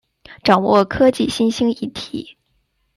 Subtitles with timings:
[0.43, 2.39] 掌握科技新兴议题